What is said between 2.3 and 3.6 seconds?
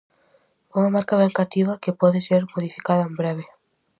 modificada en breve.